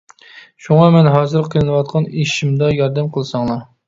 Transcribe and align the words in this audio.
شۇڭا 0.67 0.85
مەن 0.95 1.09
ھازىر 1.15 1.49
قىينىلىۋاتقان 1.55 2.07
ئىشىمدا 2.23 2.71
ياردەم 2.79 3.13
قىلساڭلار. 3.19 3.61